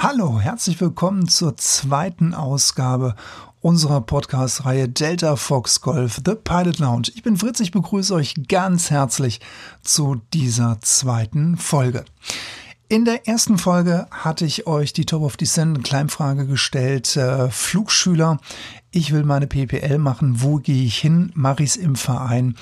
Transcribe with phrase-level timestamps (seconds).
[0.00, 3.16] Hallo, herzlich willkommen zur zweiten Ausgabe
[3.60, 7.08] unserer Podcast-Reihe Delta Fox Golf The Pilot Lounge.
[7.16, 9.40] Ich bin Fritz, ich begrüße euch ganz herzlich
[9.82, 12.04] zu dieser zweiten Folge.
[12.88, 17.16] In der ersten Folge hatte ich euch die Top of Descent Kleinfrage gestellt.
[17.16, 18.38] Äh, Flugschüler,
[18.92, 20.42] ich will meine PPL machen.
[20.42, 21.32] Wo gehe ich hin?
[21.34, 22.54] Mache ich es im Verein?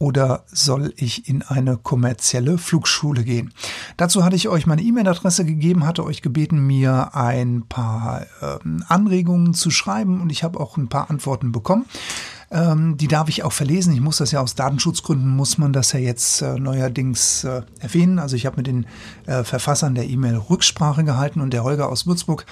[0.00, 3.52] Oder soll ich in eine kommerzielle Flugschule gehen?
[3.98, 8.58] Dazu hatte ich euch meine E-Mail-Adresse gegeben, hatte euch gebeten, mir ein paar äh,
[8.88, 11.84] Anregungen zu schreiben und ich habe auch ein paar Antworten bekommen.
[12.52, 13.92] Ähm, die darf ich auch verlesen.
[13.92, 18.18] Ich muss das ja aus Datenschutzgründen, muss man das ja jetzt äh, neuerdings äh, erwähnen.
[18.18, 18.86] Also ich habe mit den
[19.26, 22.46] äh, Verfassern der E-Mail Rücksprache gehalten und der Holger aus Würzburg,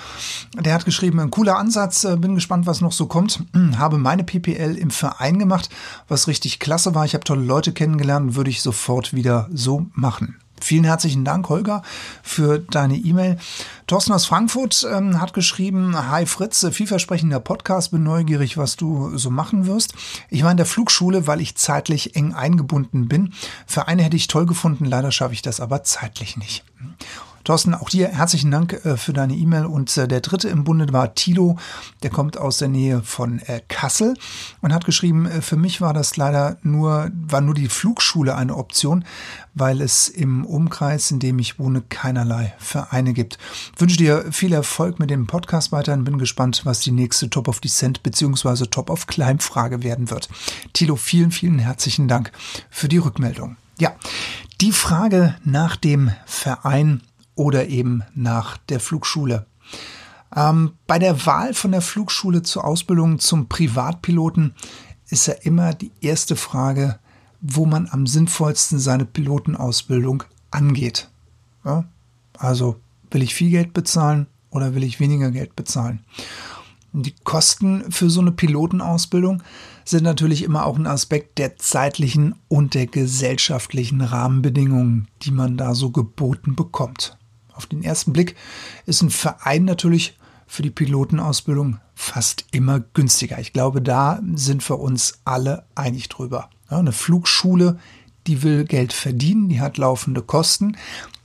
[0.55, 3.43] der hat geschrieben, ein cooler Ansatz, äh, bin gespannt, was noch so kommt.
[3.79, 5.69] habe meine PPL im Verein gemacht,
[6.07, 7.05] was richtig klasse war.
[7.05, 10.37] Ich habe tolle Leute kennengelernt, würde ich sofort wieder so machen.
[10.65, 11.83] Vielen herzlichen Dank, Holger,
[12.23, 13.39] für deine E-Mail.
[13.87, 19.31] Thorsten aus Frankfurt ähm, hat geschrieben, Hi Fritz, vielversprechender Podcast, bin neugierig, was du so
[19.31, 19.95] machen wirst.
[20.29, 23.33] Ich war in der Flugschule, weil ich zeitlich eng eingebunden bin.
[23.67, 26.65] Vereine hätte ich toll gefunden, leider schaffe ich das aber zeitlich nicht.
[27.49, 29.65] Thorsten, auch dir herzlichen Dank äh, für deine E-Mail.
[29.65, 31.57] Und äh, der dritte im Bunde war Tilo,
[32.03, 34.13] der kommt aus der Nähe von äh, Kassel
[34.61, 39.03] und hat geschrieben, für mich war das leider nur, war nur die Flugschule eine Option,
[39.55, 43.39] weil es im Umkreis, in dem ich wohne, keinerlei Vereine gibt.
[43.75, 46.05] Ich wünsche dir viel Erfolg mit dem Podcast weiterhin.
[46.05, 48.67] Bin gespannt, was die nächste Top of Descent bzw.
[48.67, 50.29] Top of Climb Frage werden wird.
[50.75, 52.31] Tilo, vielen, vielen herzlichen Dank
[52.69, 53.57] für die Rückmeldung.
[53.79, 53.95] Ja,
[54.61, 57.01] die Frage nach dem Verein
[57.39, 59.47] oder eben nach der Flugschule.
[60.35, 64.55] Ähm, bei der Wahl von der Flugschule zur Ausbildung zum Privatpiloten
[65.09, 66.99] ist ja immer die erste Frage,
[67.41, 71.09] wo man am sinnvollsten seine Pilotenausbildung angeht.
[71.65, 71.85] Ja?
[72.37, 76.01] Also will ich viel Geld bezahlen oder will ich weniger Geld bezahlen?
[76.93, 79.43] Die Kosten für so eine Pilotenausbildung
[79.85, 85.75] sind natürlich immer auch ein Aspekt der zeitlichen und der gesellschaftlichen Rahmenbedingungen, die man da
[85.75, 87.18] so geboten bekommt.
[87.59, 88.37] Auf den ersten Blick
[88.87, 93.41] ist ein Verein natürlich für die Pilotenausbildung fast immer günstiger.
[93.41, 96.51] Ich glaube, da sind wir uns alle einig drüber.
[96.71, 97.81] Ja, eine Flugschule,
[98.29, 100.77] die will Geld verdienen, die hat laufende Kosten,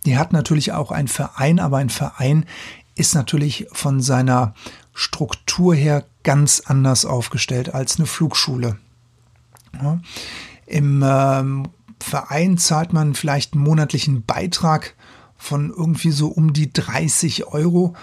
[0.08, 2.48] die hat natürlich auch einen Verein, aber ein Verein
[2.96, 4.56] ist natürlich von seiner
[4.92, 8.80] Struktur her ganz anders aufgestellt als eine Flugschule.
[9.80, 10.00] Ja,
[10.66, 11.68] Im ähm,
[12.00, 14.96] Verein zahlt man vielleicht einen monatlichen Beitrag
[15.44, 17.96] von irgendwie so um die 30 Euro.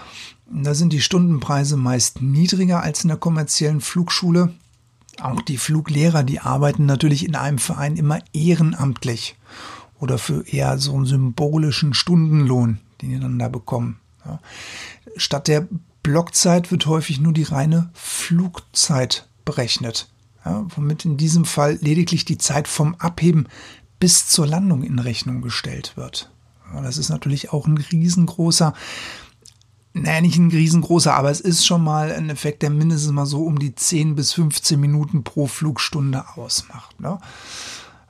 [0.45, 4.53] Da sind die Stundenpreise meist niedriger als in der kommerziellen Flugschule.
[5.19, 9.37] Auch die Fluglehrer, die arbeiten natürlich in einem Verein immer ehrenamtlich
[9.99, 13.99] oder für eher so einen symbolischen Stundenlohn, den die dann da bekommen.
[14.25, 14.39] Ja.
[15.17, 15.67] Statt der
[16.03, 20.09] Blockzeit wird häufig nur die reine Flugzeit berechnet,
[20.45, 23.47] ja, womit in diesem Fall lediglich die Zeit vom Abheben
[23.99, 26.31] bis zur Landung in Rechnung gestellt wird.
[26.83, 28.73] Das ist natürlich auch ein riesengroßer,
[29.93, 33.43] naja, nicht ein riesengroßer, aber es ist schon mal ein Effekt, der mindestens mal so
[33.43, 36.99] um die 10 bis 15 Minuten pro Flugstunde ausmacht.
[36.99, 37.19] Ne?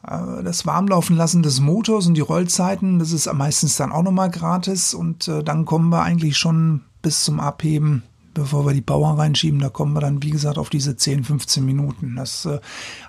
[0.07, 4.29] Äh, das Warmlaufen lassen des Motors und die Rollzeiten, das ist meistens dann auch nochmal
[4.29, 8.03] gratis und äh, dann kommen wir eigentlich schon bis zum Abheben
[8.33, 11.65] bevor wir die Bauer reinschieben, da kommen wir dann, wie gesagt, auf diese 10, 15
[11.65, 12.15] Minuten.
[12.15, 12.59] Das äh,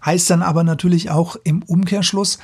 [0.05, 2.39] heißt dann aber natürlich auch im Umkehrschluss,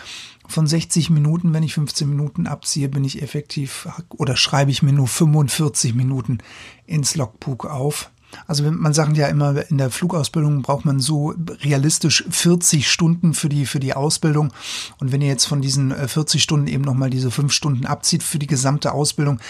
[0.49, 4.95] von 60 Minuten, wenn ich 15 Minuten abziehe, bin ich effektiv oder schreibe ich mir
[4.95, 6.39] nur 45 Minuten
[6.87, 8.11] ins Logbook auf.
[8.47, 13.49] Also man sagt ja immer, in der Flugausbildung braucht man so realistisch 40 Stunden für
[13.49, 14.53] die, für die Ausbildung.
[14.99, 18.23] Und wenn ihr jetzt von diesen 40 äh, Stunden eben nochmal diese fünf Stunden abzieht
[18.23, 19.41] für die gesamte Ausbildung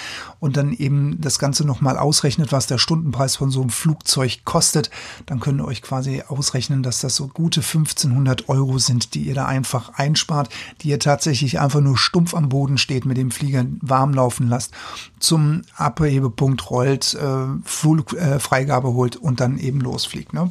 [0.41, 4.91] und dann eben das Ganze nochmal ausrechnet, was der Stundenpreis von so einem Flugzeug kostet,
[5.27, 9.35] dann könnt ihr euch quasi ausrechnen, dass das so gute 1500 Euro sind, die ihr
[9.35, 10.49] da einfach einspart,
[10.81, 14.73] die ihr tatsächlich einfach nur stumpf am Boden steht, mit dem Flieger warm laufen lasst,
[15.19, 20.35] zum Abhebepunkt rollt, äh, Flug, äh, Freigabe holt und dann eben losfliegt.
[20.35, 20.51] Ne?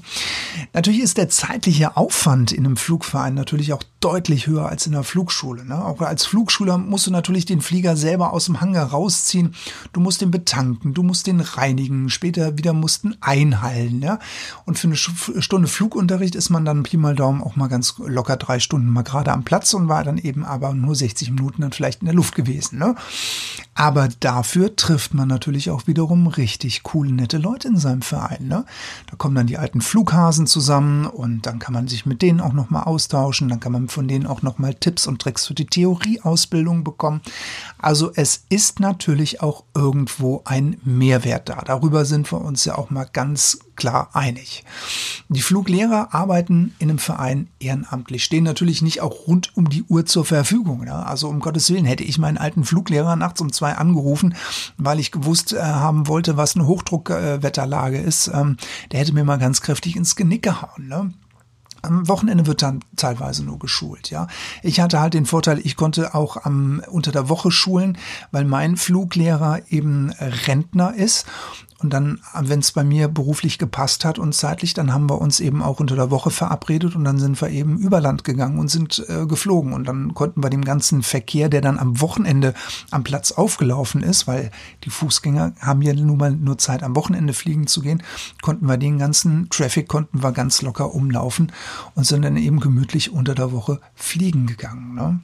[0.73, 5.03] Natürlich ist der zeitliche Aufwand in einem Flugverein natürlich auch deutlich höher als in der
[5.03, 5.65] Flugschule.
[5.65, 5.83] Ne?
[5.83, 9.55] Auch als Flugschüler musst du natürlich den Flieger selber aus dem Hangar rausziehen.
[9.91, 14.01] Du musst den betanken, du musst den reinigen, später wieder mussten einhallen.
[14.01, 14.19] Ja?
[14.65, 18.37] Und für eine Stunde Flugunterricht ist man dann Pi mal Daumen auch mal ganz locker
[18.37, 21.71] drei Stunden mal gerade am Platz und war dann eben aber nur 60 Minuten dann
[21.71, 22.77] vielleicht in der Luft gewesen.
[22.77, 22.95] Ne?
[23.73, 28.47] Aber dafür trifft man natürlich auch wiederum richtig cool nette Leute in seinem Verein.
[28.47, 28.65] Ne?
[29.09, 32.53] Da kommen dann die alten Flughasen zusammen und dann kann man sich mit denen auch
[32.53, 36.83] nochmal austauschen, dann kann man von denen auch nochmal Tipps und Tricks für die Theorieausbildung
[36.83, 37.21] bekommen.
[37.77, 41.61] Also es ist natürlich auch irgendwo ein Mehrwert da.
[41.65, 44.65] Darüber sind wir uns ja auch mal ganz klar einig.
[45.29, 50.05] Die Fluglehrer arbeiten in einem Verein ehrenamtlich, stehen natürlich nicht auch rund um die Uhr
[50.05, 50.83] zur Verfügung.
[50.83, 51.05] Ne?
[51.05, 54.35] Also um Gottes Willen hätte ich meinen alten Fluglehrer nachts um zwei angerufen,
[54.77, 58.29] weil ich gewusst äh, haben wollte, was eine Hochdruckwetterlage äh, ist.
[58.33, 58.57] Ähm,
[58.91, 60.87] der hätte mir mal ganz kräftig ins Genick gehauen.
[60.87, 61.13] Ne?
[61.81, 64.27] Am Wochenende wird dann teilweise nur geschult, ja.
[64.63, 67.97] Ich hatte halt den Vorteil, ich konnte auch am, unter der Woche schulen,
[68.31, 71.25] weil mein Fluglehrer eben Rentner ist
[71.79, 75.39] und dann, wenn es bei mir beruflich gepasst hat und zeitlich, dann haben wir uns
[75.39, 78.69] eben auch unter der Woche verabredet und dann sind wir eben über Land gegangen und
[78.69, 79.73] sind äh, geflogen.
[79.73, 82.55] Und dann konnten wir dem ganzen Verkehr, der dann am Wochenende
[82.89, 84.49] am Platz aufgelaufen ist, weil
[84.85, 88.01] die Fußgänger haben ja nun mal nur Zeit, am Wochenende fliegen zu gehen,
[88.41, 91.51] konnten wir den ganzen Traffic, konnten wir ganz locker umlaufen
[91.95, 94.95] und sind dann eben gemütlich unter der Woche fliegen gegangen.
[94.95, 95.19] Ne?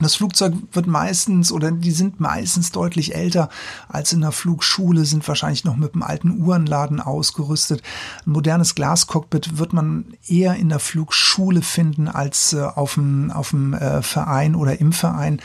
[0.00, 3.50] Das Flugzeug wird meistens oder die sind meistens deutlich älter
[3.88, 7.82] als in der Flugschule, sind wahrscheinlich noch mit einem alten Uhrenladen ausgerüstet.
[8.26, 13.50] Ein modernes Glascockpit wird man eher in der Flugschule finden als äh, auf dem, auf
[13.50, 15.40] dem äh, Verein oder im Verein.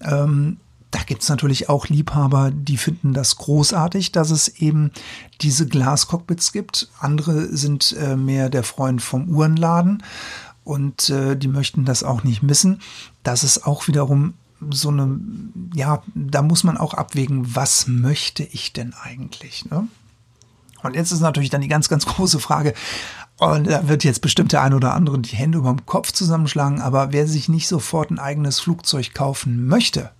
[0.00, 0.56] Ähm,
[0.90, 4.90] da gibt's natürlich auch Liebhaber, die finden das großartig, dass es eben
[5.40, 6.88] diese Glascockpits gibt.
[6.98, 10.02] Andere sind äh, mehr der Freund vom Uhrenladen
[10.64, 12.80] und äh, die möchten das auch nicht missen.
[13.22, 14.34] Das ist auch wiederum
[14.70, 15.18] so eine,
[15.74, 19.64] ja, da muss man auch abwägen, was möchte ich denn eigentlich?
[19.70, 19.88] Ne?
[20.82, 22.74] Und jetzt ist natürlich dann die ganz, ganz große Frage,
[23.38, 26.82] und da wird jetzt bestimmt der ein oder andere die Hände über dem Kopf zusammenschlagen,
[26.82, 30.10] aber wer sich nicht sofort ein eigenes Flugzeug kaufen möchte,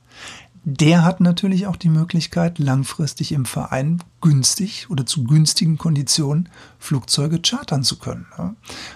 [0.64, 7.40] der hat natürlich auch die Möglichkeit, langfristig im Verein günstig oder zu günstigen Konditionen Flugzeuge
[7.42, 8.26] chartern zu können.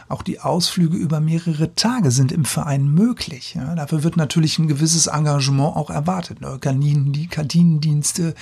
[0.08, 3.58] Auch die Ausflüge über mehrere Tage sind im Verein möglich.
[3.76, 6.40] Dafür wird natürlich ein gewisses Engagement auch erwartet.
[6.40, 6.58] Ne.
[6.58, 8.34] Kantinendienste,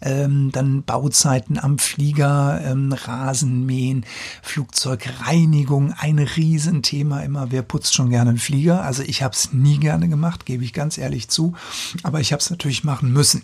[0.00, 4.04] ähm, dann Bauzeiten am Flieger, ähm, Rasenmähen,
[4.42, 7.50] Flugzeugreinigung, ein Riesenthema immer.
[7.50, 8.82] Wer putzt schon gerne einen Flieger?
[8.82, 11.54] Also ich habe es nie gerne gemacht, gebe ich ganz ehrlich zu.
[12.02, 13.42] Aber ich habe es natürlich machen müssen.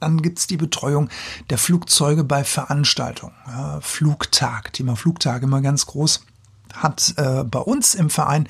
[0.00, 1.08] Dann gibt's die Betreuung
[1.50, 3.34] der Flugzeuge bei Veranstaltungen.
[3.46, 6.24] Ja, Flugtag, Thema Flugtag immer ganz groß
[6.74, 8.48] hat äh, bei uns im Verein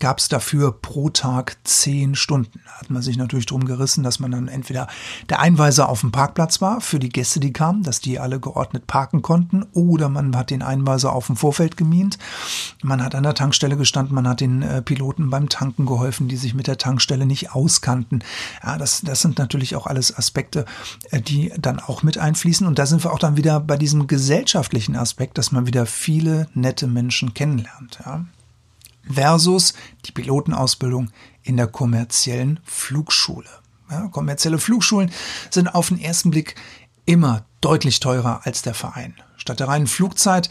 [0.00, 2.60] gab es dafür pro Tag zehn Stunden.
[2.64, 4.86] Da hat man sich natürlich drum gerissen, dass man dann entweder
[5.28, 8.86] der Einweiser auf dem Parkplatz war für die Gäste, die kamen, dass die alle geordnet
[8.86, 12.18] parken konnten, oder man hat den Einweiser auf dem Vorfeld gemient.
[12.82, 16.36] Man hat an der Tankstelle gestanden, man hat den äh, Piloten beim Tanken geholfen, die
[16.36, 18.22] sich mit der Tankstelle nicht auskannten.
[18.62, 20.66] Ja, das, das sind natürlich auch alles Aspekte,
[21.10, 22.66] äh, die dann auch mit einfließen.
[22.66, 26.46] Und da sind wir auch dann wieder bei diesem gesellschaftlichen Aspekt, dass man wieder viele
[26.54, 27.98] nette Menschen kennenlernt kennenlernt.
[28.04, 28.24] Ja?
[29.08, 29.74] Versus
[30.06, 31.10] die Pilotenausbildung
[31.42, 33.48] in der kommerziellen Flugschule.
[33.90, 35.10] Ja, kommerzielle Flugschulen
[35.50, 36.54] sind auf den ersten Blick
[37.04, 39.14] immer deutlich teurer als der Verein.
[39.44, 40.48] Statt der reinen Flugzeit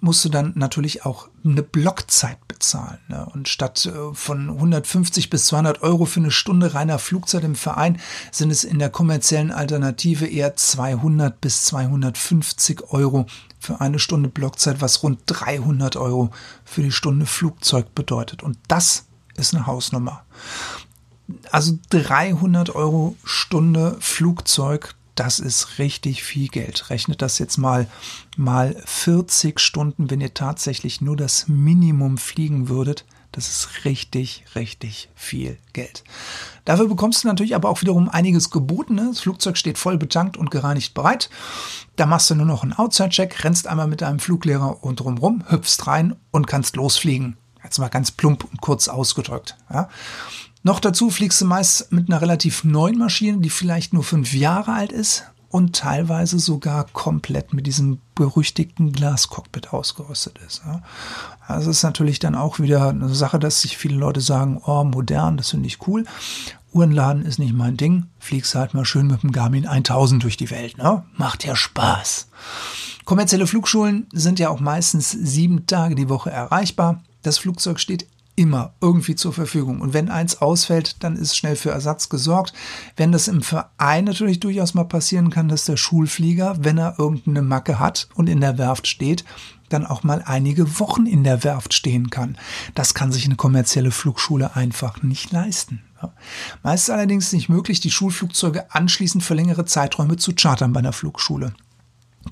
[0.00, 3.00] musst du dann natürlich auch eine Blockzeit bezahlen.
[3.08, 3.26] Ne?
[3.34, 7.98] Und statt äh, von 150 bis 200 Euro für eine Stunde reiner Flugzeit im Verein
[8.30, 13.26] sind es in der kommerziellen Alternative eher 200 bis 250 Euro
[13.58, 16.30] für eine Stunde Blockzeit, was rund 300 Euro
[16.64, 18.44] für die Stunde Flugzeug bedeutet.
[18.44, 20.24] Und das ist eine Hausnummer.
[21.50, 26.90] Also 300 Euro Stunde Flugzeug, das ist richtig viel Geld.
[26.90, 27.88] Rechnet das jetzt mal
[28.36, 33.04] mal 40 Stunden, wenn ihr tatsächlich nur das Minimum fliegen würdet.
[33.32, 36.04] Das ist richtig, richtig viel Geld.
[36.64, 38.94] Dafür bekommst du natürlich aber auch wiederum einiges geboten.
[38.94, 39.08] Ne?
[39.08, 41.28] Das Flugzeug steht voll betankt und gereinigt bereit.
[41.96, 45.86] Da machst du nur noch einen Outside-Check, rennst einmal mit deinem Fluglehrer und drumrum, hüpfst
[45.86, 47.36] rein und kannst losfliegen.
[47.62, 49.56] Jetzt mal ganz plump und kurz ausgedrückt.
[49.70, 49.88] Ja?
[50.66, 54.72] Noch dazu fliegst du meist mit einer relativ neuen Maschine, die vielleicht nur fünf Jahre
[54.72, 60.62] alt ist und teilweise sogar komplett mit diesem berüchtigten Glascockpit ausgerüstet ist.
[61.46, 65.36] Also ist natürlich dann auch wieder eine Sache, dass sich viele Leute sagen, oh, modern,
[65.36, 66.02] das finde ich cool.
[66.72, 68.06] Uhrenladen ist nicht mein Ding.
[68.18, 71.04] Fliegst halt mal schön mit dem Garmin 1000 durch die Welt, ne?
[71.16, 72.26] Macht ja Spaß.
[73.04, 77.04] Kommerzielle Flugschulen sind ja auch meistens sieben Tage die Woche erreichbar.
[77.22, 79.80] Das Flugzeug steht immer irgendwie zur Verfügung.
[79.80, 82.52] Und wenn eins ausfällt, dann ist schnell für Ersatz gesorgt.
[82.96, 87.42] Wenn das im Verein natürlich durchaus mal passieren kann, dass der Schulflieger, wenn er irgendeine
[87.42, 89.24] Macke hat und in der Werft steht,
[89.68, 92.38] dann auch mal einige Wochen in der Werft stehen kann.
[92.74, 95.82] Das kann sich eine kommerzielle Flugschule einfach nicht leisten.
[96.62, 100.92] Meist ist allerdings nicht möglich, die Schulflugzeuge anschließend für längere Zeiträume zu chartern bei einer
[100.92, 101.54] Flugschule.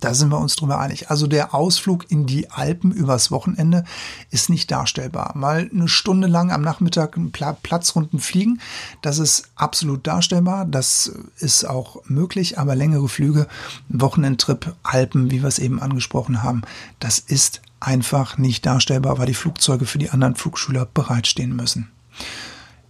[0.01, 1.11] Da sind wir uns drüber einig.
[1.11, 3.85] Also der Ausflug in die Alpen übers Wochenende
[4.31, 5.33] ist nicht darstellbar.
[5.37, 7.19] Mal eine Stunde lang am Nachmittag
[7.63, 8.61] Platzrunden fliegen,
[9.03, 10.65] das ist absolut darstellbar.
[10.65, 13.47] Das ist auch möglich, aber längere Flüge,
[13.89, 16.63] Wochenendtrip, Alpen, wie wir es eben angesprochen haben,
[16.99, 21.91] das ist einfach nicht darstellbar, weil die Flugzeuge für die anderen Flugschüler bereitstehen müssen.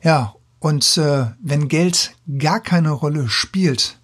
[0.03, 4.01] Ja, und äh, wenn Geld gar keine Rolle spielt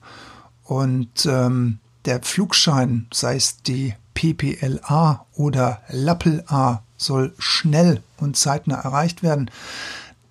[0.64, 9.22] und ähm, der Flugschein, sei es die PPLA oder LAPPEL-A, soll schnell und zeitnah erreicht
[9.22, 9.50] werden,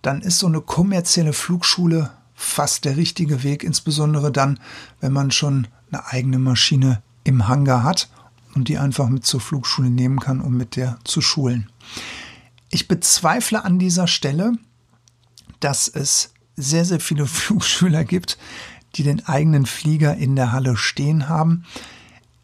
[0.01, 4.59] dann ist so eine kommerzielle Flugschule fast der richtige Weg, insbesondere dann,
[5.01, 8.09] wenn man schon eine eigene Maschine im Hangar hat
[8.55, 11.69] und die einfach mit zur Flugschule nehmen kann, um mit der zu schulen.
[12.69, 14.53] Ich bezweifle an dieser Stelle,
[15.59, 18.37] dass es sehr, sehr viele Flugschüler gibt,
[18.95, 21.65] die den eigenen Flieger in der Halle stehen haben.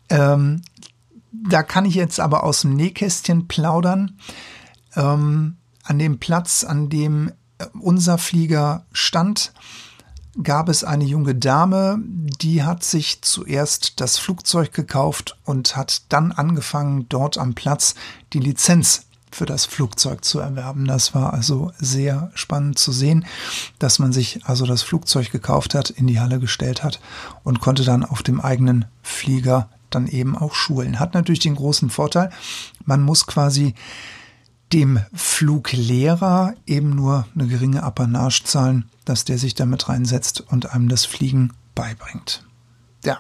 [0.10, 0.62] Ähm,
[1.32, 4.18] da kann ich jetzt aber aus dem Nähkästchen plaudern.
[4.96, 9.54] Ähm, an dem Platz, an dem äh, unser Flieger stand,
[10.42, 16.32] gab es eine junge Dame, die hat sich zuerst das Flugzeug gekauft und hat dann
[16.32, 17.96] angefangen, dort am Platz
[18.34, 20.86] die Lizenz für das Flugzeug zu erwerben.
[20.86, 23.26] Das war also sehr spannend zu sehen,
[23.80, 27.00] dass man sich also das Flugzeug gekauft hat, in die Halle gestellt hat
[27.44, 31.00] und konnte dann auf dem eigenen Flieger dann eben auch schulen.
[31.00, 32.30] Hat natürlich den großen Vorteil,
[32.86, 33.76] man muss quasi
[34.74, 40.90] dem Fluglehrer eben nur eine geringe Apanage zahlen, dass der sich damit reinsetzt und einem
[40.90, 42.46] das Fliegen beibringt.
[43.04, 43.20] Ja.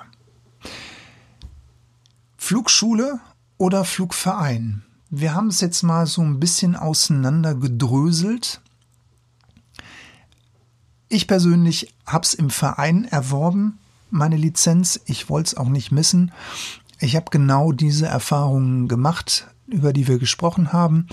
[2.38, 3.20] Flugschule
[3.58, 4.85] oder Flugverein?
[5.10, 8.62] Wir haben es jetzt mal so ein bisschen auseinander gedröselt.
[11.08, 13.78] Ich persönlich habe es im Verein erworben,
[14.10, 15.00] meine Lizenz.
[15.06, 16.32] Ich wollte es auch nicht missen.
[17.00, 21.08] Ich habe genau diese Erfahrungen gemacht, über die wir gesprochen haben,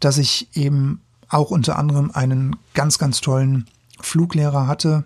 [0.00, 3.66] dass ich eben auch unter anderem einen ganz, ganz tollen
[4.00, 5.04] Fluglehrer hatte,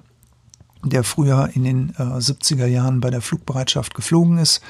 [0.84, 4.60] der früher in den äh, 70er Jahren bei der Flugbereitschaft geflogen ist,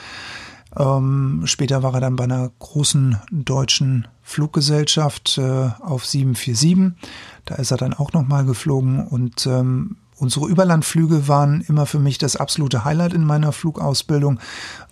[0.79, 6.93] ähm, später war er dann bei einer großen deutschen Fluggesellschaft äh, auf 747.
[7.45, 12.19] Da ist er dann auch nochmal geflogen und ähm, unsere Überlandflüge waren immer für mich
[12.19, 14.39] das absolute Highlight in meiner Flugausbildung,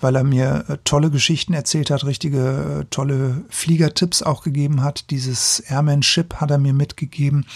[0.01, 5.11] weil er mir äh, tolle Geschichten erzählt hat, richtige äh, tolle Fliegertipps auch gegeben hat.
[5.11, 7.47] Dieses Airmanship hat er mir mitgegeben,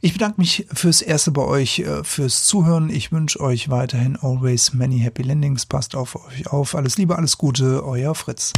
[0.00, 2.90] Ich bedanke mich fürs erste bei euch, äh, fürs Zuhören.
[2.90, 5.66] Ich wünsche euch weiterhin always many happy landings.
[5.66, 6.74] Passt auf euch auf.
[6.74, 8.52] Alles Liebe, alles Gute, euer Fritz.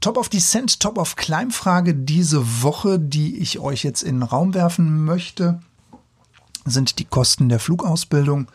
[0.00, 4.22] Top of Descent, Top of Climb Frage diese Woche, die ich euch jetzt in den
[4.22, 5.60] Raum werfen möchte,
[6.64, 8.48] sind die Kosten der Flugausbildung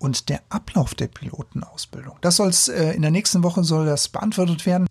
[0.00, 2.16] und der Ablauf der Pilotenausbildung.
[2.22, 4.86] Das soll es äh, in der nächsten Woche soll das beantwortet werden.